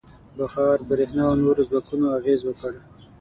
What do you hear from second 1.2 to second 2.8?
او نورو ځواکونو اغېز وکړ.